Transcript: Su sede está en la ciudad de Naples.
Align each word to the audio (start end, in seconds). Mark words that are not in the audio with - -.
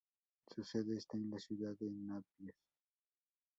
Su 0.49 0.63
sede 0.63 0.97
está 0.97 1.15
en 1.15 1.29
la 1.29 1.37
ciudad 1.37 1.75
de 1.79 1.91
Naples. 1.91 2.55